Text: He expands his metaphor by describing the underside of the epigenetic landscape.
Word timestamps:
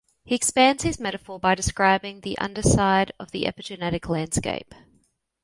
He 0.25 0.33
expands 0.33 0.81
his 0.81 0.99
metaphor 0.99 1.39
by 1.39 1.53
describing 1.53 2.21
the 2.21 2.35
underside 2.39 3.11
of 3.19 3.29
the 3.29 3.43
epigenetic 3.45 4.09
landscape. 4.09 4.73